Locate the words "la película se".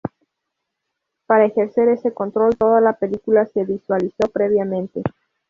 2.81-3.63